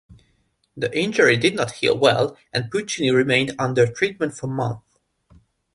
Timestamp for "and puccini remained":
2.51-3.53